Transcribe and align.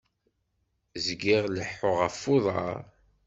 Zgiɣ 1.05 1.43
leḥḥuɣ 1.47 1.95
ɣef 2.01 2.21
uḍar. 2.35 2.79